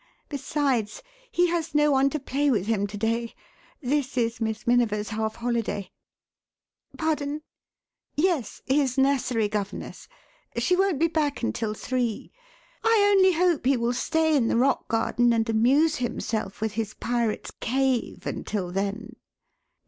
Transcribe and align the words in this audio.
Besides, 0.29 1.03
he 1.31 1.49
has 1.49 1.75
no 1.75 1.91
one 1.91 2.09
to 2.09 2.17
play 2.19 2.49
with 2.49 2.65
him 2.65 2.87
to 2.87 2.97
day. 2.97 3.35
This 3.81 4.17
is 4.17 4.41
Miss 4.41 4.65
Miniver's 4.65 5.09
half 5.09 5.35
holiday. 5.35 5.91
Pardon? 6.97 7.43
Yes 8.15 8.63
his 8.65 8.97
nursery 8.97 9.47
governess. 9.47 10.07
She 10.57 10.75
won't 10.75 10.97
be 10.97 11.07
back 11.07 11.43
until 11.43 11.75
three. 11.75 12.31
I 12.83 13.13
only 13.15 13.33
hope 13.33 13.63
he 13.67 13.77
will 13.77 13.93
stay 13.93 14.35
in 14.35 14.47
the 14.47 14.57
rock 14.57 14.87
garden 14.87 15.31
and 15.33 15.47
amuse 15.47 15.97
himself 15.97 16.61
with 16.61 16.71
his 16.71 16.95
pirates' 16.95 17.51
cave 17.59 18.25
until 18.25 18.71
then." 18.71 19.17